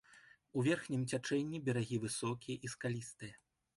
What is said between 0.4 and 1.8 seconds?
У верхнім цячэнні